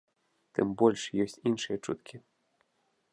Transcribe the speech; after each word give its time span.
Тым 0.59 0.71
больш, 0.79 1.01
ёсць 1.25 1.37
іншыя 1.51 1.77
чуткі. 1.85 2.15